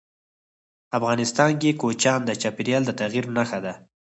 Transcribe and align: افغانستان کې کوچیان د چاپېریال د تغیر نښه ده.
افغانستان 0.97 1.51
کې 1.61 1.77
کوچیان 1.81 2.19
د 2.25 2.31
چاپېریال 2.41 2.83
د 2.85 2.91
تغیر 3.01 3.25
نښه 3.35 3.59
ده. 3.65 3.73